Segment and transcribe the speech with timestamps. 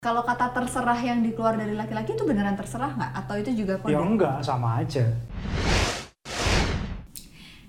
[0.00, 3.12] Kalau kata terserah yang dikeluar dari laki-laki itu beneran terserah nggak?
[3.20, 3.92] Atau itu juga kode?
[3.92, 5.04] Ya enggak, sama aja.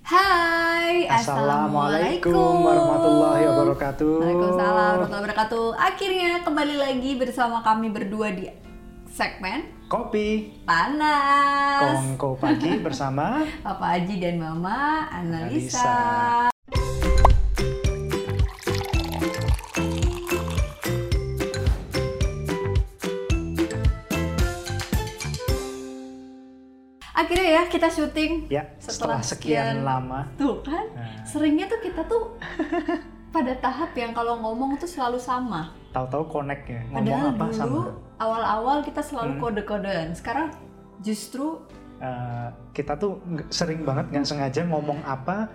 [0.00, 2.32] Hai, Assalamualaikum
[2.64, 4.12] warahmatullahi wabarakatuh.
[4.24, 5.66] Waalaikumsalam warahmatullahi wabarakatuh.
[5.76, 8.48] Akhirnya kembali lagi bersama kami berdua di
[9.12, 11.84] segmen Kopi Panas.
[11.84, 15.84] Kongko Pagi bersama Papa Aji dan Mama Analisa.
[15.84, 16.51] Analisa.
[27.44, 28.46] Ya kita syuting.
[28.46, 30.20] ya Setelah setelah, sekian, sekian- lama.
[30.34, 31.22] Tuh kan, Nah.
[31.22, 32.38] seringnya tuh kita tuh
[33.28, 35.72] pada tahap yang kalau ngomong tuh selalu sama.
[35.90, 36.80] Tahu-tahu connect ya.
[36.86, 37.80] Ngomong Padahal apa dulu sama
[38.18, 39.42] awal-awal kita selalu Hmm.
[39.42, 40.08] kode-kodean.
[40.12, 40.48] Sekarang
[40.98, 41.60] justru
[41.98, 45.46] Eh, kita tuh sering banget nggak sengaja ngomong apa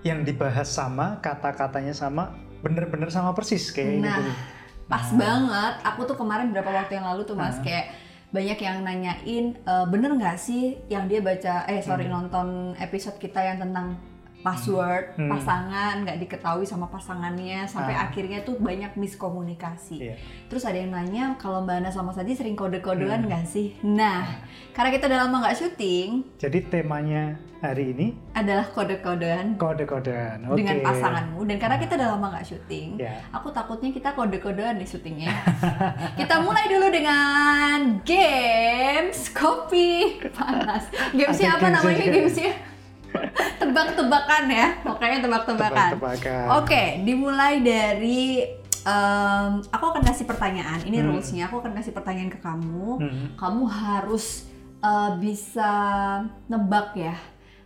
[0.00, 2.32] yang dibahas sama, kata-katanya sama,
[2.64, 4.32] bener-bener sama persis kayak Nah, gitu.
[4.88, 5.20] pas Nah.
[5.20, 5.74] banget.
[5.84, 7.68] Aku tuh kemarin berapa waktu yang lalu tuh mas Nah.
[7.68, 7.92] kayak
[8.30, 12.14] banyak yang nanyain e, bener nggak sih yang dia baca eh sorry Hmm.
[12.14, 13.98] nonton episode kita yang tentang
[14.40, 15.30] password Hmm.
[15.30, 18.08] pasangan nggak diketahui sama pasangannya sampai Ah.
[18.08, 19.96] akhirnya tuh banyak miskomunikasi.
[20.00, 20.16] Iya.
[20.46, 23.28] Terus ada yang nanya kalau Mbak Ana sama Saji sering kode-kodean Hmm.
[23.28, 23.76] nggak sih?
[23.82, 24.24] Nah,
[24.70, 30.48] karena kita udah lama nggak syuting, Jadi temanya hari ini adalah kode-kodean kode-kodean.
[30.48, 30.56] Oke.
[30.58, 31.44] dengan pasanganmu.
[31.44, 33.20] Dan karena kita udah lama nggak syuting, Ya.
[33.30, 35.28] aku takutnya kita kode-kodean nih syutingnya.
[36.20, 40.88] kita mulai dulu dengan games kopi panas.
[41.12, 42.69] Gamesnya apa namanya gamesnya?
[43.70, 45.90] Tebak-tebakan ya, pokoknya tebak-tebakan.
[45.94, 46.46] Tebak-tebakan.
[46.58, 48.42] Oke, dimulai dari
[48.80, 50.80] em, aku akan kasih pertanyaan.
[50.82, 51.06] Ini Hmm.
[51.08, 51.46] rulesnya.
[51.46, 52.98] Aku akan kasih pertanyaan ke kamu.
[52.98, 53.26] Hmm.
[53.36, 55.70] Kamu harus eh, bisa
[56.46, 57.12] nebak ya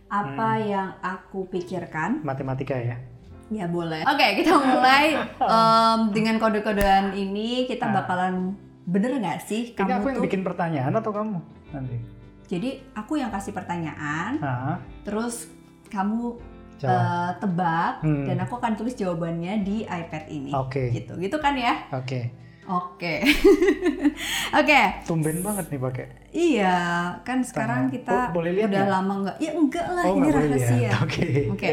[0.05, 0.67] apa Hmm.
[0.67, 2.19] yang aku pikirkan.
[2.21, 2.99] Matematika ya.
[3.47, 4.03] Ya boleh.
[4.03, 5.15] Oke, kita mulai
[5.55, 7.63] em, dengan kode-kodean ini.
[7.65, 7.93] Kita Ah.
[7.95, 8.51] bakalan
[8.83, 10.25] bener nggak sih Ini kamu aku yang tuh?
[10.27, 11.39] bikin pertanyaan atau kamu
[11.71, 11.97] nanti?
[12.45, 15.49] Jadi aku yang kasih pertanyaan, Ah, terus
[15.85, 16.37] kamu
[16.77, 18.25] eh, tebak Hmm.
[18.25, 20.51] dan aku akan tulis jawabannya di iPad ini.
[20.51, 20.91] Oke.
[20.91, 21.87] Gitu, gitu kan ya?
[21.91, 22.29] Oke.
[22.65, 23.21] Oke.
[24.59, 24.79] Oke.
[25.03, 26.05] Tumben banget nih pakai.
[26.29, 26.77] Iya,
[27.21, 27.93] kan sekarang Tanya.
[27.93, 28.91] kita Oh, boleh lihat udah nggak?
[28.91, 29.37] lama nggak?
[29.39, 30.89] Ya enggak lah, Oh, ini rahasia.
[31.05, 31.25] Oke.
[31.49, 31.69] Oke.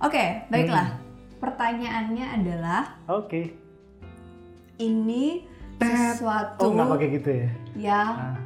[0.00, 0.86] Oke, baiklah.
[0.88, 1.06] Hmm.
[1.38, 3.42] Pertanyaannya adalah Oke.
[4.76, 5.42] ini
[5.76, 5.94] Tet.
[6.16, 7.48] sesuatu Oh, nggak pakai gitu ya?
[7.76, 8.38] yang Ah,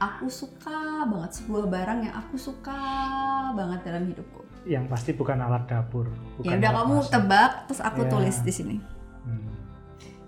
[0.00, 2.78] aku suka banget sebuah barang yang aku suka
[3.52, 4.41] banget dalam hidupku.
[4.64, 6.06] Yang pasti bukan alat dapur.
[6.40, 7.10] ya udah kamu masak.
[7.10, 8.08] tebak terus aku Ya.
[8.08, 8.76] tulis di sini.
[9.22, 9.50] Hmm.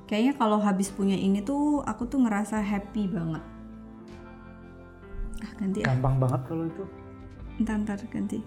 [0.04, 3.42] Kayaknya kalau habis punya ini tuh aku tuh ngerasa happy banget.
[5.38, 6.84] Ah ganti ah, Gampang banget kalau itu.
[7.56, 8.42] ntar ntar ganti.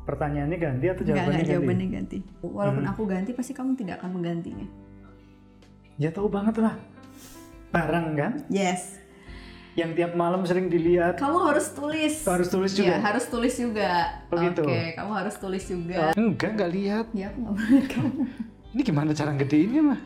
[0.00, 1.52] Pertanyaannya ganti atau Enggak, jawabannya enggak ganti?
[1.54, 2.18] jawabannya ganti.
[2.42, 2.92] Walaupun Hmm.
[2.92, 4.66] aku ganti pasti kamu tidak akan menggantinya.
[5.96, 6.74] Ya tahu banget lah.
[7.70, 8.32] Barang kan?
[8.48, 8.98] Yes.
[9.72, 11.14] Yang tiap malam sering dilihat.
[11.14, 12.14] Kamu harus tulis.
[12.22, 12.94] Harus tulis Ya, juga.
[13.00, 13.90] harus tulis juga.
[14.28, 14.62] Oh, gitu.
[14.62, 16.10] Oke, kamu harus tulis juga.
[16.12, 17.06] Enggak, enggak lihat.
[17.10, 18.10] Ya, aku nggak boleh kamu.
[18.72, 20.00] Ini gimana cara gedeinnya mah?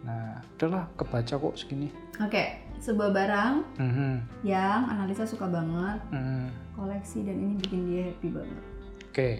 [0.00, 1.88] Nah, udahlah kebaca kok segini.
[2.18, 2.44] Oke,
[2.78, 4.12] sebuah barang Mhm,
[4.42, 6.48] yang analisa suka banget, mhm.
[6.72, 8.62] koleksi dan ini bikin dia happy banget.
[9.04, 9.30] Oke.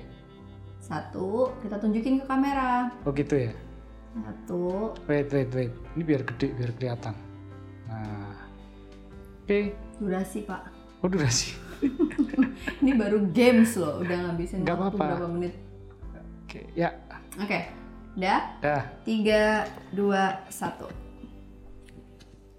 [0.79, 2.93] Satu, kita tunjukin ke kamera.
[3.03, 3.53] Oh gitu ya.
[4.15, 5.73] Satu, Wait, wait, wait.
[5.95, 7.15] Ini biar gede, biar kelihatan.
[7.87, 8.28] Nah.
[9.49, 9.73] Oke.
[9.97, 10.61] durasi pak.
[11.01, 11.57] Oh durasi.
[12.83, 15.05] Ini baru games loh, udah ngabisin Nggak waktu apa-apa.
[15.17, 15.55] berapa menit.
[16.45, 16.93] Oke, ya.
[17.35, 17.73] Oke,
[18.15, 18.41] udah?
[18.59, 18.83] Dah.
[19.03, 20.85] Tiga, dua, satu.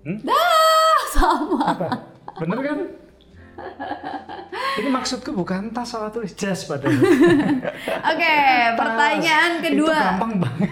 [0.02, 0.18] Hmm?
[0.24, 1.62] Dah, sama.
[1.70, 1.88] Apa?
[2.38, 2.80] Bener kan?
[4.80, 6.90] Ini maksudku bukan tas salah tulis jas padahal.
[8.12, 8.36] Oke,
[8.74, 9.64] pertanyaan Tas.
[9.64, 9.92] kedua.
[9.92, 10.72] Itu gampang banget.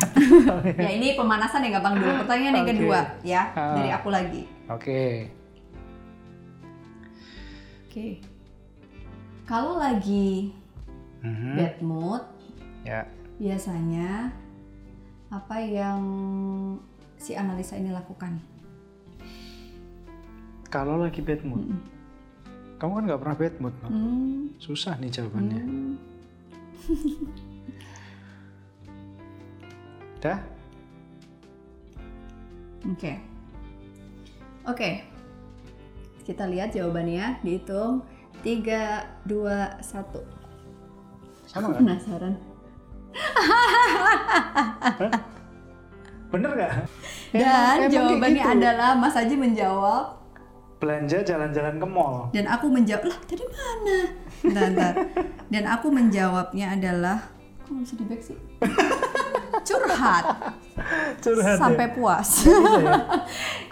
[0.73, 2.11] Ya ini pemanasan yang gampang dulu.
[2.23, 2.73] Pertanyaan yang Oke.
[2.73, 3.75] kedua ya Ah.
[3.75, 4.41] dari aku lagi.
[4.65, 5.29] Oke.
[7.97, 8.21] Oke.
[9.49, 10.53] Kalau lagi
[11.25, 11.57] Mhm.
[11.57, 12.21] bad mood,
[12.85, 13.09] Ya.
[13.41, 14.29] biasanya
[15.33, 15.97] apa yang
[17.17, 18.37] si analisa ini lakukan?
[20.69, 21.81] Kalau lagi bad mood, Mm-mm.
[22.77, 23.89] kamu kan nggak pernah bad mood, no?
[23.89, 25.57] Hmm, Susah nih jawabannya.
[25.57, 25.93] hmm.
[30.21, 30.37] Dah?
[32.85, 33.17] Oke.
[34.69, 35.16] Oke.
[36.27, 37.39] Kita lihat jawabannya.
[37.39, 38.03] Dihitung.
[38.43, 40.19] 3, 2, 1.
[41.47, 41.79] Sama nggak?
[41.79, 42.33] Penasaran.
[46.27, 46.73] Bener nggak?
[47.31, 48.55] Dan Emang- jawabannya gitu.
[48.59, 50.19] adalah Mas Aji menjawab
[50.77, 52.29] belanja jalan-jalan ke mall.
[52.29, 53.97] dan aku menjawab lah tadi mana?
[54.45, 54.93] Bentar, bentar.
[55.49, 57.17] Dan aku menjawabnya adalah
[57.57, 58.37] kok bisa di back sih?
[59.67, 60.25] Curhat
[61.23, 61.59] Curhat ya?
[61.59, 62.29] sampai puas.
[62.45, 62.95] Bisa ya?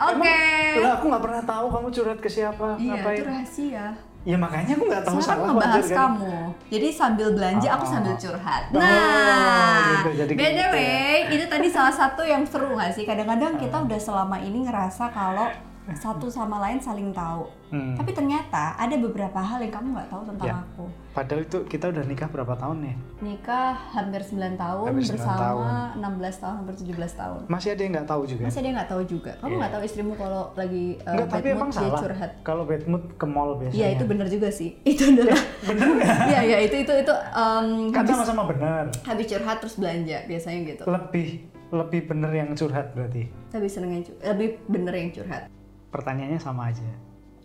[0.04, 0.40] Oke.
[0.82, 3.16] Lah aku nggak pernah tahu kamu curhat ke siapa, Iya, ngapain.
[3.16, 3.86] itu rahasia.
[4.24, 5.98] Ya makanya aku nggak tahu Saya kan salah ngebahas wajar kan?
[6.02, 6.36] kamu.
[6.66, 7.92] Jadi sambil belanja aku Oh.
[7.92, 8.64] sambil curhat.
[8.68, 12.90] Oh, Nah, gitu, jadi by the gitu way, itu tadi salah satu yang seru nggak
[12.92, 13.06] sih?
[13.06, 13.86] Kadang-kadang kita Ah.
[13.86, 15.48] udah selama ini ngerasa kalau
[15.96, 17.46] satu sama lain saling tahu.
[17.68, 17.94] Hmm.
[17.94, 20.56] Tapi ternyata ada beberapa hal yang kamu nggak tahu tentang Ya.
[20.60, 20.86] aku.
[21.12, 22.96] Padahal itu kita udah nikah berapa tahun ya?
[23.22, 25.64] Nikah hampir 9 tahun Hampir 9 bersama tahun.
[25.96, 27.42] 16 tahun hampir 17 tahun.
[27.48, 28.44] Masih ada yang nggak tahu juga.
[28.44, 29.32] Masih dia nggak tahu juga.
[29.36, 29.58] Kamu Iya.
[29.58, 32.00] nggak tahu istrimu kalau lagi uh, Enggak, bad tapi mood emang dia salah.
[32.02, 32.32] curhat.
[32.42, 33.78] Kalau bad mood ke mall biasanya.
[33.78, 34.70] Iya itu bener juga sih.
[34.92, 36.18] Itu adalah Bener nggak?
[36.32, 38.84] Iya iya itu itu itu um, Kan habis sama-sama bener.
[39.02, 40.84] habis curhat terus belanja biasanya gitu.
[40.86, 41.28] Lebih
[41.72, 43.24] lebih bener yang curhat berarti.
[43.52, 45.48] Lebih seneng yang lebih bener yang curhat.
[45.96, 46.84] Pertanyaannya sama aja.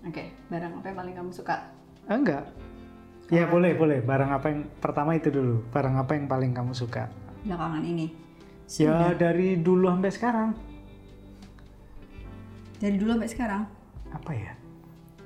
[0.03, 1.71] Oke, barang apa yang paling kamu suka?
[2.11, 2.51] Ah, enggak.
[3.31, 4.03] Ya boleh boleh.
[4.03, 5.63] Barang apa yang pertama itu dulu.
[5.71, 7.07] Barang apa yang paling kamu suka?
[7.47, 8.11] Belakangan ini.
[8.75, 10.51] Ya dari dulu sampai sekarang.
[12.83, 13.63] Dari dulu sampai sekarang.
[14.11, 14.51] Apa ya?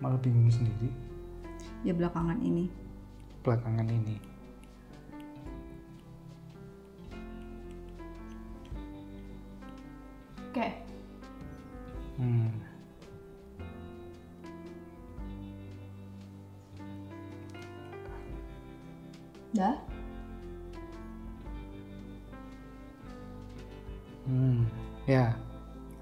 [0.05, 0.93] Malah bingung sendiri.
[1.81, 2.69] Ya belakangan ini.
[3.41, 4.21] Belakangan ini.
[10.53, 10.69] Oke.
[12.21, 12.74] Hmm.
[19.55, 19.79] Dah?
[24.27, 24.67] Hmm.
[25.07, 25.39] Ya.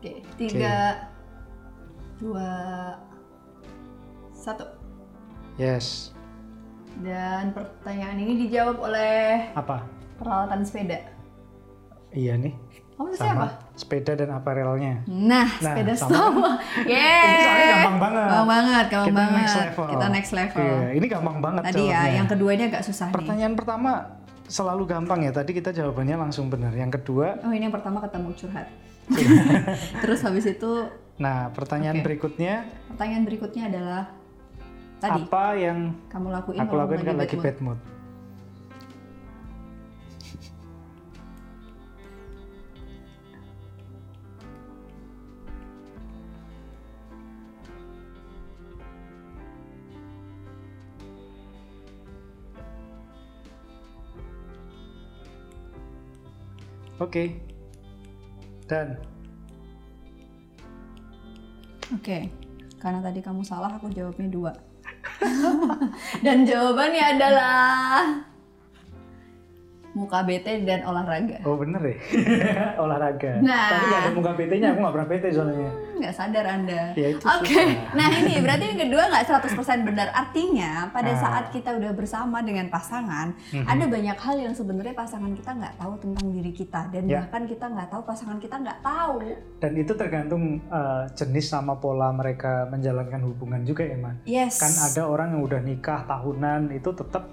[0.00, 0.24] Oke.
[0.40, 1.04] Tiga,
[2.16, 2.50] dua,
[4.32, 4.64] satu.
[5.60, 6.16] Yes.
[7.04, 9.84] Dan pertanyaan ini dijawab oleh Apa?
[10.16, 11.12] peralatan sepeda.
[12.16, 12.56] Iya nih.
[13.04, 13.18] Kamu?
[13.18, 15.02] Sama sepeda dan aparelnya.
[15.04, 16.12] Nah, Nah, sepeda sama.
[16.12, 16.50] sama.
[16.84, 17.24] Yeay.
[17.24, 18.22] Ini soalnya gampang banget.
[18.22, 19.38] Gampang banget, gampang Kita banget.
[19.38, 19.86] next level.
[19.86, 20.62] Kita next level.
[20.62, 22.12] Iya, ini gampang banget Tadi ya, jawabnya.
[22.14, 23.14] yang kedua ini agak susah nih.
[23.14, 23.90] Pertanyaan pertama
[24.44, 25.32] selalu gampang ya.
[25.32, 26.70] Tadi kita jawabannya langsung benar.
[26.70, 28.66] Yang kedua, Oh ini yang pertama ketemu curhat.
[29.98, 30.72] Terus habis itu
[31.12, 32.06] nah pertanyaan Oke.
[32.08, 34.02] berikutnya pertanyaan berikutnya adalah
[34.96, 35.78] tadi apa yang
[36.08, 37.44] kamu lakuin aku kalau lakuin kan lagi mood?
[37.44, 37.78] bad mood?
[57.02, 57.34] Oke.
[58.70, 58.94] Dan
[61.92, 62.24] Oke,
[62.80, 64.52] karena tadi kamu salah aku jawabnya dua.
[66.24, 67.60] Dan jawabannya adalah
[70.02, 71.38] muka bete dan olahraga.
[71.42, 71.96] oh bener ya
[72.82, 73.38] olahraga.
[73.38, 73.68] Nah.
[73.70, 75.70] Tapi nggak ada muka bete-nya, aku nggak pernah bete soalnya.
[75.94, 76.82] Nggak sadar Anda.
[76.92, 77.70] Ya, itu Oke, susah.
[77.92, 79.54] nah ini berarti yang kedua nggak 100%
[79.84, 80.08] benar.
[80.12, 81.16] Artinya pada Ah.
[81.16, 83.64] saat kita udah bersama dengan pasangan, Mhm.
[83.64, 87.22] ada banyak hal yang sebenarnya pasangan kita nggak tahu tentang diri kita dan Ya.
[87.22, 89.14] bahkan kita nggak tahu pasangan kita nggak tahu.
[89.58, 94.16] Dan itu tergantung eh, jenis sama pola mereka menjalankan hubungan juga ya, Man.
[94.24, 94.58] Yes.
[94.58, 97.30] Kan ada orang yang udah nikah tahunan itu tetap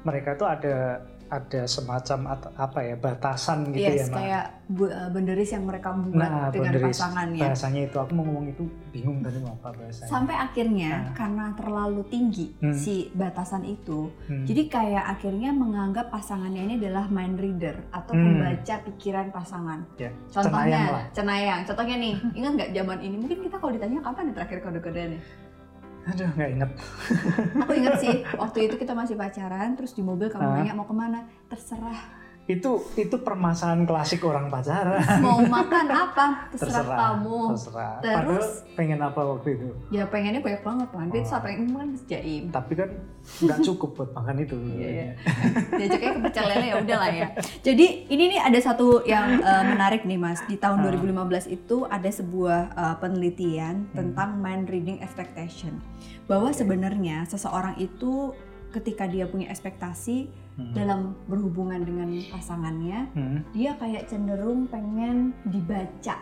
[0.00, 4.16] mereka tuh ada ada semacam at- apa ya batasan gitu yes, ya, Man.
[4.16, 6.98] kayak bu- uh, boundaries yang mereka buat Nah, dengan boundaries.
[6.98, 7.40] pasangannya.
[7.40, 10.10] Bahasanya itu aku mau ngomong itu bingung tadi mau apa bahasanya.
[10.10, 11.14] Sampai akhirnya Nah.
[11.14, 12.74] karena terlalu tinggi Hmm.
[12.74, 14.42] si batasan itu, Hmm.
[14.42, 18.24] jadi kayak akhirnya menganggap pasangannya ini adalah mind reader atau Hmm.
[18.26, 19.80] pembaca pikiran pasangan.
[19.96, 21.04] ya, Contohnya, cenayang lah.
[21.12, 21.60] cenayang.
[21.62, 23.14] Contohnya nih, ingat nggak zaman ini?
[23.16, 25.22] Mungkin kita kalau ditanya kapan nih terakhir kode-kodean nih?
[26.08, 26.70] Aduh, nggak inget.
[27.60, 30.94] Aku inget sih, waktu itu kita masih pacaran, terus di mobil kamu nanya mau ke
[30.96, 31.28] mana?
[31.52, 32.19] Terserah.
[32.50, 34.98] Itu itu permasalahan klasik orang pacaran.
[35.24, 36.50] Mau makan apa?
[36.50, 37.54] Terserah, kamu.
[37.54, 37.94] Terserah.
[38.02, 38.18] Terus?
[38.18, 39.68] Padahal pengen apa waktu itu?
[39.88, 41.06] Ya pengennya banyak banget kan.
[41.06, 41.40] Tuh Oh.
[41.40, 42.42] pengen kan jaim.
[42.50, 42.90] Tapi kan
[43.40, 44.56] nggak cukup buat makan itu.
[44.74, 45.06] Iya, iya.
[45.78, 47.26] Diajaknya ke pecel lele ya udah lah ya.
[47.62, 50.42] Jadi ini nih ada satu yang eh, menarik nih Mas.
[50.44, 50.90] Di tahun Ah.
[50.90, 53.94] 2015 itu ada sebuah eh, penelitian Hmm.
[53.94, 55.78] tentang mind reading expectation.
[56.26, 58.34] Bahwa sebenarnya seseorang itu
[58.70, 60.30] ketika dia punya ekspektasi
[60.60, 60.72] Hmm.
[60.76, 63.40] dalam berhubungan dengan pasangannya, Hmm.
[63.50, 66.20] dia kayak cenderung pengen dibaca,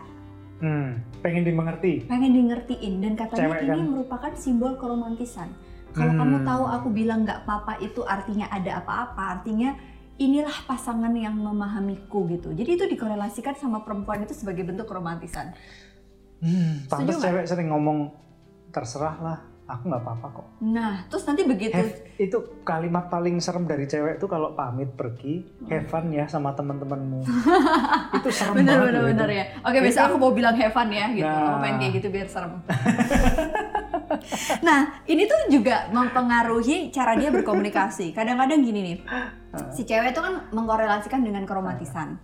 [0.59, 0.99] Hmm.
[1.19, 2.03] Pengen dimengerti.
[2.03, 3.87] pengen di ngertiin dan katanya Cewek ini kan?
[3.91, 5.51] merupakan simbol keromantisan.
[5.89, 6.21] Kalau Hmm.
[6.21, 9.75] kamu tahu aku bilang nggak apa-apa itu artinya ada apa-apa, artinya
[10.19, 12.51] inilah pasangan yang memahamiku gitu.
[12.51, 15.55] Jadi itu dikorelasikan sama perempuan itu sebagai bentuk keromantisan.
[16.39, 16.87] Hmm.
[16.87, 17.19] Nggak?
[17.19, 18.11] cewek sering ngomong
[18.69, 19.39] terserah lah,
[19.69, 20.47] aku nggak apa-apa kok.
[20.65, 25.45] Nah, terus nanti begitu Have, itu kalimat paling serem dari cewek tuh kalau pamit pergi,
[25.69, 27.21] have fun ya sama teman-temanmu.
[28.17, 29.37] itu serem bener banget bener loh bener itu.
[29.37, 29.45] ya.
[29.61, 31.29] Oke, Itu- besok aku mau bilang have fun ya gitu.
[31.29, 31.45] Nah.
[31.45, 32.53] Aku pengen kayak gitu biar serem.
[34.67, 38.09] nah, ini tuh juga mempengaruhi cara dia berkomunikasi.
[38.17, 38.97] Kadang-kadang gini nih,
[39.69, 42.17] si cewek itu kan mengkorelasikan dengan keromantisan.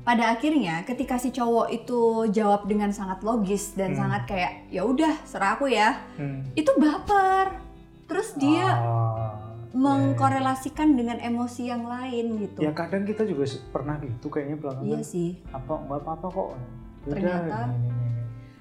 [0.00, 4.00] Pada akhirnya ketika si cowok itu jawab dengan sangat logis dan Hmm.
[4.00, 6.40] sangat kayak ya udah serah aku ya Hmm.
[6.52, 7.60] itu baper
[8.06, 9.30] terus dia Oh,
[9.72, 15.00] mengkorelasikan dengan emosi yang lain gitu ya kadang kita juga pernah gitu kayaknya belakangan iya
[15.00, 16.48] sih apa nggak apa-apa kok
[17.00, 18.08] Udah, Ternyata- ini, ini, ini.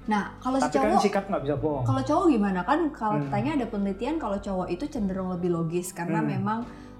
[0.05, 3.23] nah kalau si kan cowok sikap nggak bisa bohong kalau cowok gimana kan kalau Hmm.
[3.25, 6.29] katanya ada penelitian kalau cowok itu cenderung lebih logis karena Hmm.
[6.29, 6.59] memang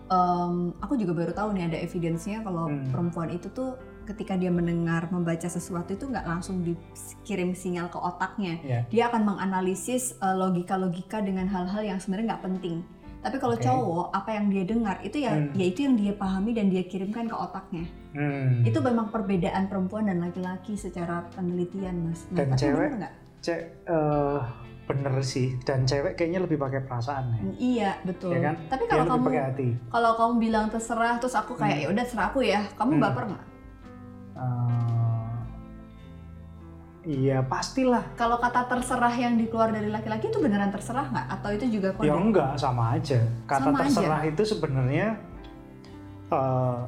[0.09, 2.89] em, aku juga baru tahu nih ada evidence-nya kalau Hmm.
[2.89, 3.77] perempuan itu tuh
[4.09, 8.79] ketika dia mendengar membaca sesuatu itu nggak langsung dikirim sinyal ke otaknya Ya.
[8.87, 12.77] dia akan menganalisis eh, logika-logika dengan hal-hal yang sebenarnya nggak penting
[13.19, 13.61] tapi kalau Oke.
[13.61, 15.51] cowok apa yang dia dengar itu ya Hmm.
[15.53, 18.63] ya itu yang dia pahami dan dia kirimkan ke otaknya Hmm.
[18.63, 22.87] itu memang perbedaan perempuan dan laki-laki secara penelitian mas Dan tapi cewek?
[22.87, 23.13] bener nggak?
[23.39, 24.39] cek eh,
[24.83, 29.05] bener sih dan cewek kayaknya lebih pakai perasaan ya iya betul ya kan tapi kalau
[29.05, 29.27] kamu
[29.87, 31.83] kalau kamu bilang terserah terus aku kayak Hmm.
[31.83, 33.03] ya udah terserah aku ya kamu Hmm.
[33.03, 33.43] baper nggak
[37.01, 41.65] iya pastilah kalau kata terserah yang dikeluar dari laki-laki itu beneran terserah nggak atau itu
[41.71, 43.81] juga kode ya enggak sama aja kata Sama aja.
[43.87, 45.07] terserah itu sebenarnya
[46.29, 46.79] eh,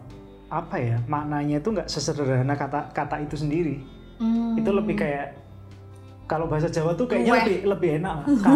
[0.51, 3.77] apa ya maknanya itu nggak sesederhana kata kata itu sendiri
[4.21, 4.53] Hmm.
[4.53, 5.33] itu lebih kayak
[6.29, 7.41] kalau bahasa Jawa tuh kayaknya Weh.
[7.41, 8.45] lebih lebih enak gitu.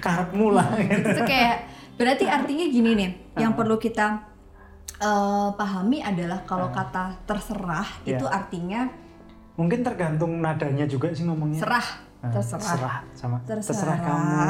[0.00, 1.08] karepmu lah gitu.
[1.12, 1.56] itu kayak
[1.94, 3.56] berarti artinya gini nih yang Ah.
[3.60, 4.24] perlu kita
[4.98, 6.74] eh, pahami adalah kalau Ah.
[6.74, 8.16] kata terserah Iya.
[8.16, 8.88] itu artinya
[9.54, 12.64] mungkin tergantung nadanya juga sih ngomongnya serah Nah, terserah.
[12.66, 13.60] serah sama Terserah.
[13.62, 14.40] terserah, kamu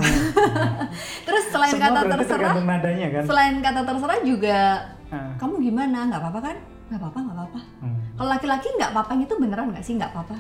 [1.26, 4.60] terus selain Semua kata terserah nadanya kan selain kata terserah juga
[5.06, 7.98] Nah, kamu gimana nggak apa-apa kan nggak apa-apa nggak apa-apa hmm.
[8.16, 10.36] kalau laki-laki nggak apa-apa itu beneran nggak sih nggak apa-apa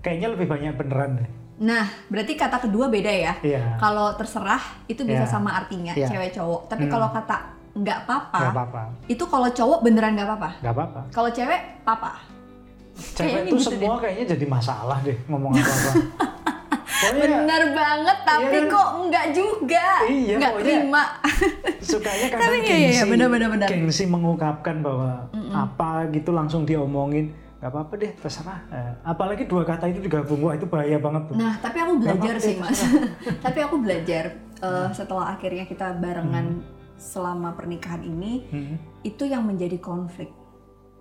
[0.00, 1.28] kayaknya lebih banyak beneran deh
[1.58, 5.28] nah berarti kata kedua beda ya iya kalau terserah itu bisa Iya.
[5.28, 6.06] sama artinya Iya.
[6.06, 6.92] cewek cowok tapi Hmm.
[6.94, 7.36] kalau kata
[7.72, 12.12] nggak apa-apa nggak apa-apa itu kalau cowok beneran nggak apa-apa nggak apa-apa kalau cewek papa.
[13.14, 15.92] Cewek Kayaknya itu gitu semua kayaknya jadi masalah deh ngomong apa-apa.
[16.98, 19.86] Pokoknya bener banget tapi Iya kok nggak juga?
[20.02, 21.04] Iya, nggak pokoknya terima.
[21.80, 23.06] sukanya kadang Tapi iya, iya, gengsi.
[23.06, 23.68] bener, bener, bener.
[23.70, 25.54] gengsi mengungkapkan bahwa Mm-mm.
[25.54, 27.30] apa gitu langsung diomongin.
[27.58, 28.60] Nggak apa-apa deh terserah.
[28.68, 31.34] Eh, apalagi dua kata itu digabung wah itu bahaya banget tuh.
[31.34, 32.80] Nah tapi aku belajar sih deh, mas.
[33.46, 34.24] tapi aku belajar
[34.58, 36.77] eh, setelah akhirnya kita barengan Hmm.
[36.98, 38.76] Selama pernikahan ini Hmm.
[39.00, 40.28] itu yang menjadi konflik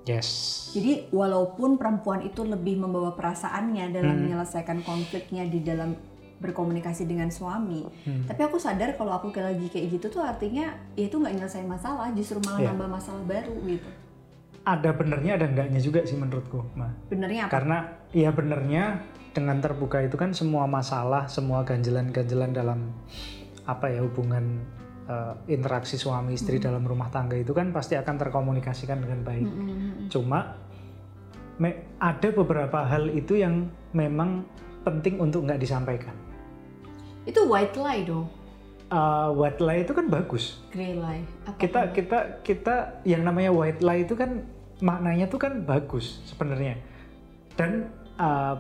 [0.06, 4.24] yes Jadi walaupun perempuan itu lebih membawa perasaannya dalam Hmm.
[4.24, 5.98] menyelesaikan konfliknya di dalam
[6.38, 8.22] berkomunikasi dengan suami, Hmm.
[8.24, 11.66] tapi aku sadar kalau aku kayak lagi kayak gitu tuh artinya ya itu nggak nyelesain
[11.66, 12.70] masalah, justru malah Iya.
[12.72, 13.90] nambah masalah baru gitu.
[14.62, 16.92] ada benernya ada enggaknya juga sih menurutku Ma.
[17.08, 17.52] Benernya apa?
[17.56, 17.78] karena
[18.12, 19.00] ya benernya
[19.32, 22.92] dengan terbuka itu kan semua masalah semua ganjelan-ganjelan dalam
[23.64, 24.60] apa ya hubungan
[25.08, 30.08] eh, interaksi suami istri dalam rumah tangga itu kan pasti akan terkomunikasikan dengan baik Mm-mm.
[30.08, 30.60] cuma
[31.58, 34.46] me- ada beberapa hal itu yang memang
[34.84, 36.14] penting untuk nggak disampaikan
[37.24, 38.28] Itu white lie dong,
[38.88, 41.20] Eh, white lie itu kan bagus grey lie.
[41.44, 41.92] Apa kita tuh?
[41.92, 44.48] kita kita yang namanya white lie itu kan
[44.80, 46.80] maknanya tuh kan bagus sebenarnya
[47.60, 48.56] dan eh,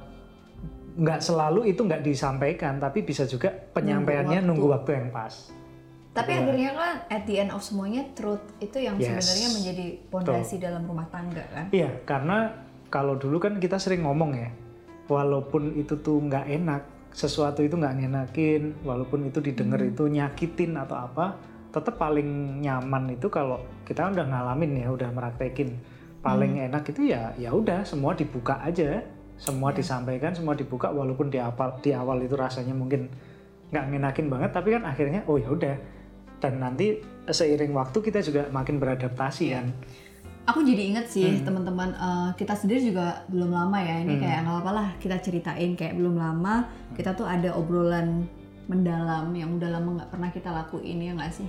[0.97, 4.49] nggak selalu itu nggak disampaikan tapi bisa juga penyampaiannya waktu.
[4.51, 5.47] nunggu waktu yang pas
[6.17, 6.39] Tapi Iya.
[6.41, 9.21] akhirnya kan at the end of semuanya truth itu yang Yes.
[9.21, 11.69] sebenarnya menjadi pondasi dalam rumah tangga kan.
[11.69, 12.49] iya karena
[12.87, 14.49] kalau dulu kan kita sering ngomong ya
[15.05, 16.81] walaupun itu tuh nggak enak
[17.11, 19.89] sesuatu itu nggak ngenakin walaupun itu didengar Hmm.
[19.89, 21.37] itu nyakitin atau apa
[21.69, 22.25] tetap paling
[22.59, 25.77] nyaman itu kalau kita udah ngalamin ya udah meraktekin
[26.19, 26.67] paling Hmm.
[26.67, 29.05] enak itu ya ya udah semua dibuka aja
[29.37, 29.77] semua Ya.
[29.77, 33.05] disampaikan semua dibuka walaupun di awal di awal itu rasanya mungkin
[33.67, 35.75] nggak ngenakin banget tapi kan akhirnya oh ya udah
[36.37, 39.55] dan nanti seiring waktu kita juga makin beradaptasi Iya.
[39.59, 39.67] kan
[40.47, 41.43] Aku jadi inget sih Hmm.
[41.43, 44.21] teman-teman eh, kita sendiri juga belum lama ya ini Hmm.
[44.23, 46.63] kayak nggak apa-apa lah kita ceritain kayak belum lama
[46.95, 48.23] kita tuh ada obrolan
[48.67, 51.47] mendalam yang udah lama nggak pernah kita lakuin ya nggak sih?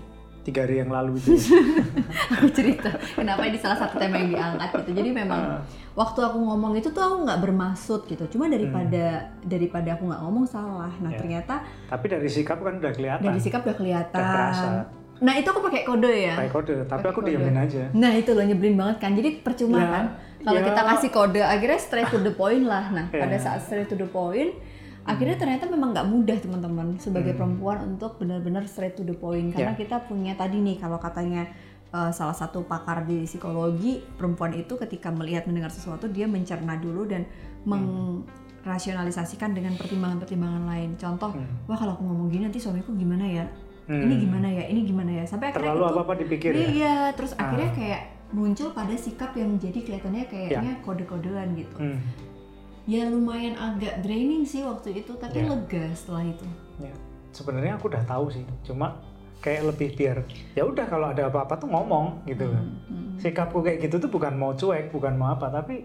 [0.48, 1.44] Tiga hari yang lalu itu ya.
[2.34, 4.90] Aku cerita kenapa ini salah satu tema yang diangkat gitu.
[4.94, 5.60] Jadi memang Ah,
[5.94, 8.24] waktu aku ngomong itu tuh aku nggak bermaksud gitu.
[8.28, 9.04] Cuma daripada
[9.42, 10.88] daripada aku nggak ngomong salah.
[10.94, 11.10] Nah Hmm.
[11.10, 11.18] Ya.
[11.18, 11.54] ternyata
[11.86, 14.16] tapi dari sikap kan udah kelihatan dari sikap udah kelihatan.
[14.16, 14.68] udah kerasa
[15.18, 16.34] Nah itu aku pakai kode ya.
[16.34, 17.28] pakai kode tapi Pakai aku kode.
[17.28, 19.12] diamin aja Nah itu loh nyebelin banget kan.
[19.12, 20.04] Jadi percuma Ya, kan
[20.40, 20.64] kalau ya.
[20.64, 22.88] kita kasih kode akhirnya straight to the point lah.
[22.88, 23.20] Nah Ya.
[23.20, 24.54] pada saat straight to the point
[25.02, 27.38] akhirnya ternyata memang nggak mudah teman-teman sebagai Hmm.
[27.38, 29.78] perempuan untuk benar-benar straight to the point karena Ya.
[29.78, 31.46] kita punya tadi nih kalau katanya
[31.88, 37.04] uh, salah satu pakar di psikologi perempuan itu ketika melihat mendengar sesuatu dia mencerna dulu
[37.04, 37.24] dan
[38.58, 40.90] merasionalisasikan dengan pertimbangan-pertimbangan lain.
[40.94, 41.46] Contoh, Hmm.
[41.64, 43.44] wah kalau aku ngomong gini nanti suamiku gimana ya?
[43.86, 44.04] Hmm.
[44.04, 44.64] Ini gimana ya?
[44.66, 45.24] Ini gimana ya?
[45.24, 47.74] Sampai akhirnya terlalu itu apa apa dipikir ya Iya, terus akhirnya Ah.
[47.74, 51.76] kayak muncul pada sikap yang jadi kelihatannya kayaknya kode-kodean gitu.
[51.78, 51.96] Hmm.
[52.88, 55.46] Ya lumayan agak draining sih waktu itu, tapi Ya.
[55.46, 56.46] lega setelah itu.
[56.78, 56.94] Ya,
[57.30, 58.96] sebenarnya aku udah tahu sih, cuma
[59.38, 62.64] kayak lebih biar ya udah kalau ada apa-apa tuh ngomong gitu kan.
[62.88, 63.14] Hmm.
[63.14, 65.84] Sikapku kayak gitu tuh bukan mau cuek, bukan mau apa, tapi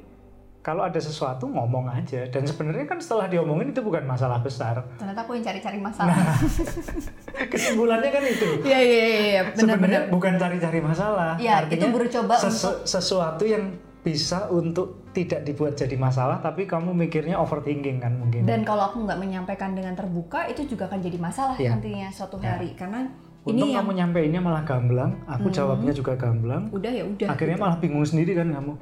[0.59, 2.23] kalau ada sesuatu ngomong aja.
[2.25, 4.79] Dan sebenarnya kan setelah diomongin itu bukan masalah besar.
[4.95, 6.15] Ternyata aku yang cari-cari masalah.
[7.51, 8.47] Kesimpulannya kan itu.
[8.63, 10.03] Iya iya iya, iya Sebenarnya benar-benar.
[10.07, 11.35] bukan cari-cari masalah.
[11.35, 17.39] Ya, itu berucoba sesu- sesuatu yang bisa untuk tidak dibuat jadi masalah, tapi kamu mikirnya
[17.39, 18.43] overthinking kan mungkin.
[18.43, 21.71] Dan kalau aku nggak menyampaikan dengan terbuka, itu juga akan jadi masalah Iya.
[21.73, 22.53] nantinya suatu Ya.
[22.53, 22.75] hari.
[22.75, 23.07] Karena
[23.43, 25.55] Untung ini yang kamu nyampeinnya malah gamblang, aku Hmm.
[25.55, 26.67] jawabnya juga gamblang.
[26.69, 27.27] udah ya udah.
[27.31, 28.75] Akhirnya malah bingung sendiri kan kamu.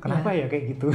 [0.00, 0.88] Kenapa ya kayak gitu?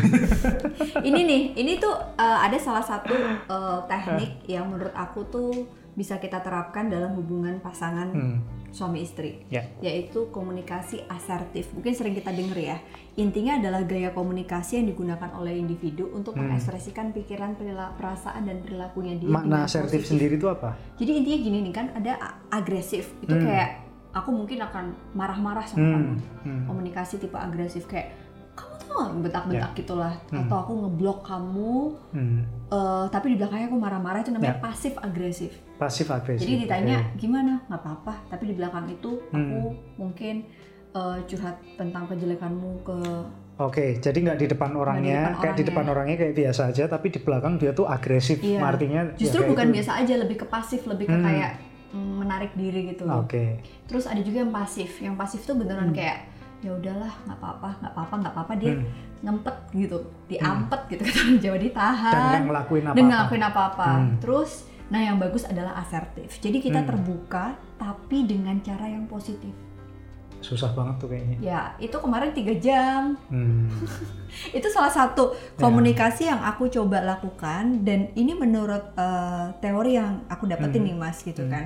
[1.01, 3.13] ini nih, ini tuh uh, ada salah satu
[3.45, 5.50] uh, teknik yang menurut aku tuh
[5.96, 8.38] bisa kita terapkan dalam hubungan pasangan Hmm,
[8.70, 9.64] suami istri, ya.
[9.80, 11.72] yaitu komunikasi asertif.
[11.72, 12.78] Mungkin sering kita denger ya.
[13.16, 16.46] Intinya adalah gaya komunikasi yang digugakan oleh individu untuk Hmm.
[16.46, 19.32] mengekspresikan pikiran, perila- perasaan dan perilakunya dia.
[19.32, 20.12] Makna asertif positif.
[20.12, 20.75] sendiri itu apa?
[20.96, 22.14] Jadi intinya gini nih kan, ada
[22.50, 23.16] agresif.
[23.22, 23.48] Itu Hmm.
[23.48, 23.70] kayak
[24.12, 25.96] aku mungkin akan marah-marah sama kamu.
[25.96, 28.12] Hmm, hmm, Komunikasi tipe agresif kayak
[29.18, 30.14] bentak-bentak gitulah.
[30.28, 30.42] Hmm.
[30.42, 31.75] Atau aku ngeblok kamu
[32.12, 32.40] hmm.
[32.66, 34.60] Eh, tapi di belakangnya aku marah-marah itu namanya Ya.
[34.60, 35.54] pasif agresif.
[35.75, 36.42] Pasif agresif.
[36.42, 37.14] Jadi ditanya oke.
[37.16, 39.38] gimana nggak apa-apa, tapi di belakang itu Hmm.
[39.38, 39.60] aku
[39.98, 40.36] mungkin
[40.92, 42.98] eh, curhat tentang kejelekanmu ke
[43.56, 47.08] Oke, jadi nggak di depan orangnya, depan kayak di depan orangnya kayak biasa aja, tapi
[47.08, 48.36] di belakang dia tuh agresif.
[48.38, 48.60] Iya.
[48.60, 49.75] Artinya ya justru kayak bukan itu.
[49.80, 51.24] biasa aja, lebih ke pasif, lebih ke Hmm.
[51.24, 51.52] kayak
[51.92, 53.08] mm, menarik diri gitu.
[53.08, 53.64] Oke.
[53.86, 55.96] Terus ada juga yang pasif, yang pasif tuh beneran Hmm.
[55.96, 56.18] kayak
[56.65, 58.86] ya udahlah nggak apa-apa, nggak apa-apa, nggak apa-apa dia Hmm.
[59.22, 62.12] ngempet gitu, diampet gitu kata orang Jawa ditahan.
[62.12, 62.98] Dan nggak ngelakuin apa-apa.
[62.98, 63.88] nggak ngelakuin apa-apa.
[63.91, 64.13] Hmm.
[64.17, 64.51] Terus,
[64.88, 66.29] nah yang bagus adalah asertif.
[66.39, 66.89] Jadi kita Hmm.
[66.89, 67.45] terbuka,
[67.75, 69.53] tapi dengan cara yang positif.
[70.38, 71.38] Susah banget tuh kayaknya.
[71.39, 73.17] Ya, itu kemarin tiga jam.
[73.27, 73.65] Hmm.
[74.51, 75.57] Itu salah satu Ya.
[75.57, 80.88] komunikasi yang aku coba lakukan dan ini menurut eh, teori yang aku dapetin Hmm.
[80.88, 81.50] nih mas, gitu Hmm.
[81.50, 81.65] kan.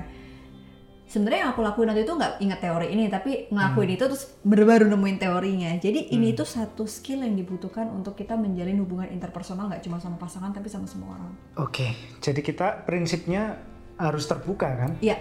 [1.10, 3.96] Sebenarnya yang aku lakuin waktu itu nggak ingat teori ini, tapi ngelakuin Hmm.
[3.98, 5.70] itu terus baru-baru nemuin teorinya.
[5.76, 6.38] Jadi ini Hmm.
[6.38, 10.70] tuh satu skill yang dibutuhkan untuk kita menjalin hubungan interpersonal nggak cuma sama pasangan tapi
[10.70, 11.34] sama semua orang.
[11.58, 13.58] Oke, jadi kita prinsipnya
[13.98, 14.94] harus terbuka kan?
[15.02, 15.18] Iya.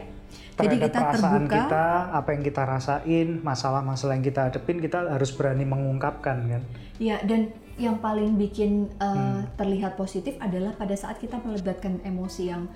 [0.62, 1.58] Jadi kita perasaan terbuka.
[1.58, 6.62] kita, apa yang kita rasain, masalah-masalah yang kita hadepin, kita harus berani mengungkapkan kan?
[7.02, 7.50] Iya, dan
[7.80, 9.50] yang paling bikin uh, Hmm.
[9.58, 12.70] terlihat positif adalah pada saat kita melibatkan emosi yang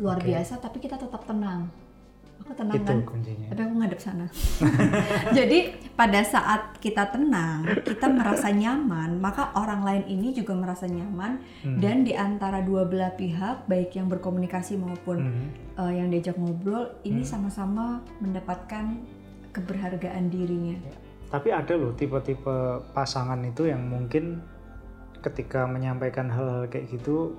[0.00, 0.26] luar Oke.
[0.26, 1.70] biasa, tapi kita tetap tenang.
[2.42, 3.46] Aku tenang Itu kan, kuncinya.
[3.48, 4.26] tapi aku ngadep sana.
[5.38, 5.58] Jadi
[5.92, 11.38] pada saat kita tenang, kita merasa nyaman, maka orang lain ini juga merasa nyaman.
[11.62, 11.78] Hmm.
[11.78, 15.48] Dan di antara dua belah pihak, baik yang berkomunikasi maupun Hmm.
[15.78, 17.30] uh, yang diajak ngobrol, ini Hmm.
[17.30, 18.98] sama-sama mendapatkan
[19.52, 20.76] keberhargaan dirinya.
[21.28, 22.56] Tapi ada loh tipe-tipe
[22.90, 24.42] pasangan itu yang mungkin
[25.20, 27.38] ketika menyampaikan hal-hal kayak gitu,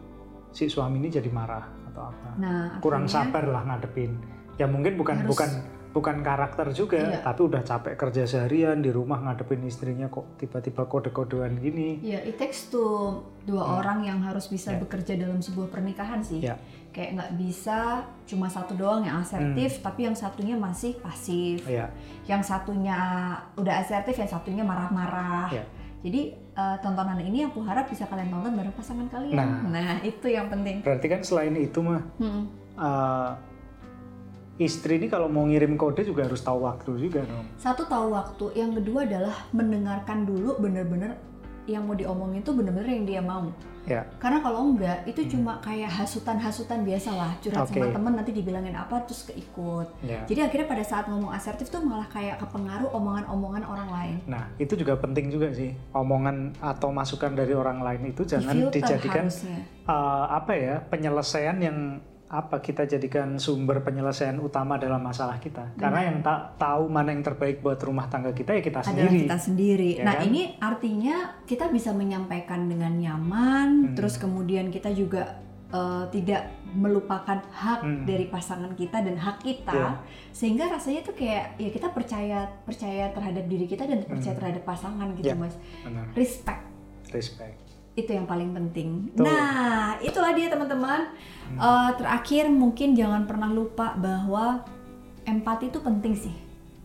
[0.50, 2.30] si suami ini jadi marah atau apa?
[2.40, 4.16] Nah, Kurang akhirnya- sabar lah ngadepin.
[4.56, 5.50] Ya mungkin bukan Harus- bukan
[5.94, 7.22] bukan karakter juga, Iya.
[7.22, 12.02] tapi udah capek kerja seharian di rumah ngadepin istrinya kok tiba-tiba kode-kodean gini.
[12.02, 12.82] Ya, it takes to
[13.44, 13.78] dua Hmm.
[13.78, 14.82] orang yang harus bisa Ya.
[14.82, 16.42] bekerja dalam sebuah pernikahan sih.
[16.42, 16.58] Ya.
[16.90, 17.78] Kayak nggak bisa
[18.26, 21.62] cuma satu doang yang asertif, tapi yang satunya masih pasif.
[21.64, 22.98] Ya, Yang satunya
[23.54, 25.50] udah asertif, yang satunya marah-marah.
[25.52, 25.62] Ya.
[26.02, 29.34] Jadi eh, tontonan ini aku harap bisa kalian tonton bareng pasangan kalian.
[29.68, 29.98] Nah.
[30.04, 30.82] itu yang penting.
[30.82, 32.46] berarti kan selain itu mah Hmm.
[32.76, 33.30] eh,
[34.62, 37.46] istri ini kalau mau ngirim kode juga harus tahu waktu juga dong.
[37.58, 41.18] Satu tahu waktu, yang kedua adalah mendengarkan dulu bener-bener
[41.64, 43.48] yang mau diomongin itu bener-bener yang dia mau.
[43.84, 47.36] Ya, Karena kalau enggak, itu cuma kayak hasutan-hasutan biasa lah.
[47.44, 47.92] Curhat sama Oke.
[47.92, 49.92] temen nanti dibilangin apa terus keikut.
[50.08, 50.24] ya.
[50.24, 54.16] Jadi akhirnya pada saat ngomong asertif tuh malah kayak kepengaruh omongan-omongan orang lain.
[54.24, 55.76] Nah, itu juga penting juga sih.
[55.92, 59.60] Omongan atau masukan dari orang lain itu jangan Difilter dijadikan harusnya.
[59.84, 61.78] eh, apa ya, penyelesaian yang
[62.30, 65.70] apa kita jadikan sumber penyelesaian utama dalam masalah kita.
[65.78, 69.20] Karena yang tak tahu mana yang terbaik buat rumah tangga kita ya kita adalah sendiri.
[69.22, 69.92] kita sendiri.
[69.98, 70.26] Ya nah kan?
[70.26, 73.96] ini artinya kita bisa menyampaikan dengan nyaman, Hmm.
[73.96, 75.42] terus kemudian kita juga
[75.74, 78.06] eh, tidak melupakan hak Hmm.
[78.06, 79.98] dari pasangan kita dan hak kita, Ya.
[80.30, 84.42] sehingga rasanya tuh kayak ya kita percaya percaya terhadap diri kita dan percaya Hmm.
[84.42, 85.38] terhadap pasangan gitu Ya.
[85.38, 85.58] mas.
[85.82, 86.06] Benar.
[86.14, 86.62] Respect
[87.10, 87.73] Respect.
[87.94, 89.14] Itu yang paling penting.
[89.14, 89.22] Tuh.
[89.22, 91.14] Nah, itulah dia teman-teman.
[91.46, 91.58] Hmm.
[91.58, 94.66] Eh, terakhir mungkin jangan pernah lupa bahwa
[95.24, 96.34] empati itu penting sih.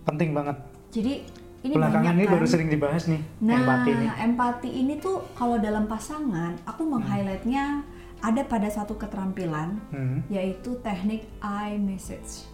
[0.05, 0.57] Penting banget.
[0.89, 1.25] Jadi
[1.59, 2.33] ini Belakangan banyak ini kan.
[2.37, 4.07] baru sering dibahas nih Nah, empati ini.
[4.07, 6.93] empati ini tuh kalau dalam pasangan, aku Hmm.
[6.97, 7.83] meng-highlightnya
[8.19, 10.23] ada pada satu keterampilan Hmm.
[10.29, 12.47] yaitu teknik I message.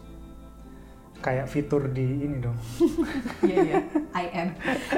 [1.24, 2.52] Kayak fitur di ini dong.
[3.40, 3.76] Iya iya,
[4.12, 4.48] I am.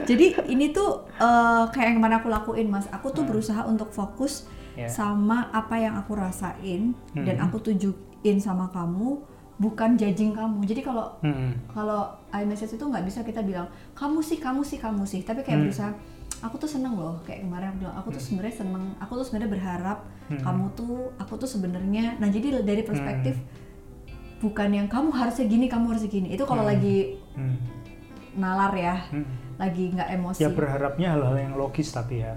[0.03, 2.91] Jadi ini tuh eh, kayak yang kemarin aku lakuin mas.
[2.91, 4.93] Aku tuh berusaha untuk fokus Ya.
[4.93, 7.47] sama apa yang aku rasain dan Hmm.
[7.49, 9.25] aku tunjukin sama kamu,
[9.57, 10.69] bukan judging kamu.
[10.69, 11.57] Jadi kalau Hmm.
[11.67, 15.25] kalau iMessage itu nggak bisa kita bilang kamu sih, kamu sih, kamu sih.
[15.25, 15.65] Tapi kayak Hmm.
[15.65, 15.91] berusaha.
[16.45, 19.51] Aku tuh seneng loh, kayak kemarin aku bilang, aku tuh sebenarnya seneng, aku tuh sebenarnya
[19.51, 20.43] berharap Hmm.
[20.45, 22.21] kamu tuh, aku tuh sebenarnya.
[22.21, 23.41] Nah jadi dari perspektif
[24.39, 26.29] bukan yang kamu harusnya gini, kamu harusnya gini.
[26.31, 26.71] Itu kalau Hmm.
[26.71, 26.97] lagi
[27.33, 27.57] Hmm.
[28.35, 29.25] nalar ya, Hmm.
[29.57, 30.39] lagi nggak emosi.
[30.39, 32.37] Ya berharapnya hal-hal yang logis tapi ya.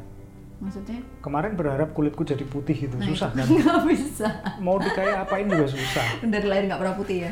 [0.59, 3.47] Maksudnya Kemarin berharap kulitku jadi putih gitu, Nah, susah itu kan?
[3.55, 4.27] nggak bisa.
[4.59, 6.03] Mau dikayak apain juga susah.
[6.27, 7.31] Dari lahir nggak pernah putih ya.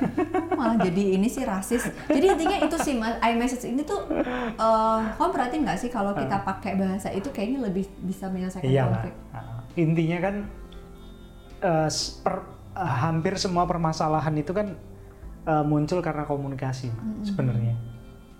[0.50, 1.92] Malah jadi ini sih rasis.
[2.08, 6.40] Jadi intinya itu sih mas, iMessage ini tuh, eh kamu perhatiin nggak sih kalau kita
[6.42, 8.96] pakai bahasa itu kayaknya lebih bisa menyelesaikan Iyalah.
[8.98, 9.16] konflik.
[9.30, 10.36] Nah, intinya kan
[11.60, 14.78] eh, s- per- eh, hampir semua permasalahan itu kan
[15.44, 17.74] eh, muncul karena komunikasi sebenarnya.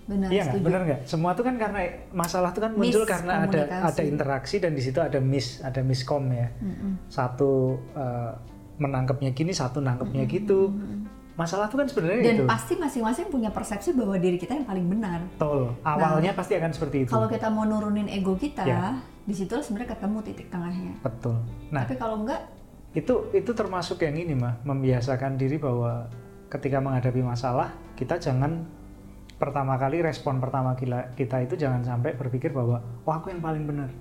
[0.08, 0.54] Benar, Iya nggak?
[0.56, 0.64] setuju.
[0.64, 1.02] Bener nggak?
[1.04, 1.80] Semua itu kan karena
[2.16, 6.32] masalah itu kan muncul karena ada ada interaksi dan di situ ada miss, ada miskom
[6.32, 6.48] ya.
[6.64, 6.96] Mm-mm.
[7.10, 8.32] Satu eh,
[8.78, 10.72] menangkapnya gini, satu nangkapnya gitu.
[11.36, 12.46] Masalah itu kan sebenarnya Dan itu.
[12.50, 15.22] pasti masing-masing punya persepsi bahwa diri kita yang paling benar.
[15.38, 15.70] Betul.
[15.84, 17.12] Awalnya pasti akan seperti itu.
[17.12, 18.98] Kalau kita mau nurunin ego kita, Ya.
[19.22, 20.98] di situ sebenarnya ketemu titik tengahnya.
[20.98, 21.38] Betul.
[21.70, 22.42] Nah, Tapi kalau enggak,
[22.98, 26.10] itu itu termasuk yang ini mah membiasakan diri bahwa
[26.50, 28.66] ketika menghadapi masalah kita jangan
[29.38, 31.14] pertama kali respon pertama kita,
[31.46, 33.94] itu jangan sampai berpikir bahwa wah aku yang paling benar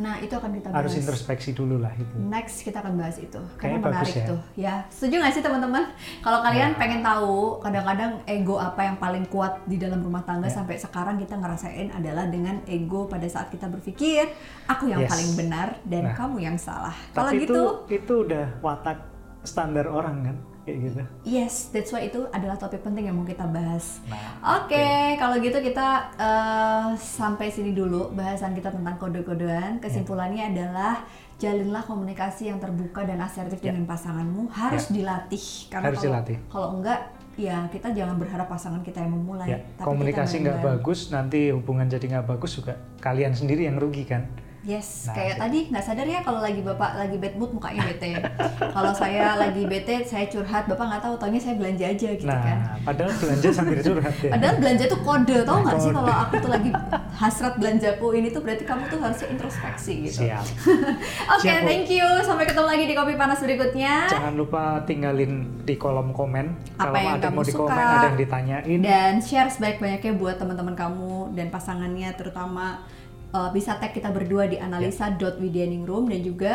[0.00, 0.78] nah itu akan kita bahas.
[0.80, 4.26] harus introspeksi dulu lah itu Next kita akan bahas itu Kayaknya karena menarik ya.
[4.26, 4.40] tuh.
[4.56, 5.84] Ya, setuju nggak sih teman-teman?
[6.20, 6.78] Kalau kalian Ya.
[6.78, 10.56] pengen tahu kadang-kadang ego apa yang paling kuat di dalam rumah tangga Ya.
[10.56, 14.24] sampai sekarang kita ngerasain adalah dengan ego pada saat kita berpikir
[14.66, 15.10] aku yang Yes.
[15.12, 16.16] paling benar dan Nah.
[16.16, 16.96] kamu yang salah.
[17.12, 17.52] Kalau gitu,
[17.86, 18.98] itu itu udah watak
[19.42, 20.36] standar orang kan
[20.70, 23.98] kayak gitu yes, that's why itu adalah topik penting yang mau kita bahas.
[24.06, 29.82] nah Oke, kalau gitu kita eh, sampai sini dulu bahasan kita tentang kode-kodean.
[29.82, 31.02] Kesimpulannya adalah
[31.36, 33.72] jalinlah komunikasi yang terbuka dan asertif Ya.
[33.72, 35.44] dengan pasanganmu harus dilatih.
[35.66, 36.36] Karena Harus kalau, dilatih.
[36.46, 37.00] Kalau enggak,
[37.34, 39.48] ya kita jangan berharap pasangan kita yang memulai.
[39.48, 44.04] ya tapi komunikasi nggak bagus nanti hubungan jadi nggak bagus juga kalian sendiri yang rugi
[44.04, 44.28] kan
[44.60, 45.40] Yes, Nah, kayak sih.
[45.40, 48.12] tadi nggak sadar ya kalau lagi bapak lagi bad mood mukanya bete.
[48.76, 52.38] kalau saya lagi bete, saya curhat, bapak nggak tahu, taunya saya belanja aja gitu nah
[52.38, 52.58] kan.
[52.82, 56.50] padahal belanja sambil curhat ya Padahal belanja tuh kode, tau nggak sih kalau aku tuh
[56.50, 56.70] lagi
[57.10, 60.18] hasrat belanjaku ini tuh berarti kamu tuh harusnya introspeksi gitu.
[60.24, 60.44] siap
[61.34, 61.66] Oke, Siap, Bu.
[61.66, 62.04] thank you.
[62.20, 63.94] Sampai ketemu lagi di kopi panas berikutnya.
[64.08, 66.52] Jangan lupa tinggalin di kolom komen.
[66.74, 67.60] Apa Kalau yang ada kamu mau di suka.
[67.64, 68.78] komen, ada yang ditanyain.
[68.78, 72.84] Dan share sebanyak-banyaknya buat teman-teman kamu dan pasangannya terutama
[73.30, 76.54] uh, bisa tag kita berdua di analisa.widianingrum dan juga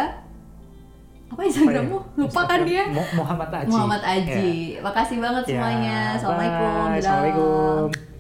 [1.26, 1.98] apa Instagrammu?
[1.98, 2.18] Ya?
[2.22, 2.84] Lupa kan dia?
[2.88, 3.70] Mu- Muhammad Aji.
[3.70, 4.12] Muhammad Ya.
[4.14, 4.54] Aji.
[4.80, 5.98] Makasih banget Ya, semuanya.
[6.16, 6.70] Assalamualaikum.
[6.70, 6.86] bye.
[6.86, 7.00] Dadah.
[7.02, 8.15] Assalamualaikum.